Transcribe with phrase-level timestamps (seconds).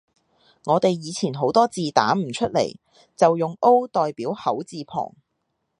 [0.65, 2.73] 我哋以前好多字打唔出來，
[3.15, 5.11] 就用 O 代表口字旁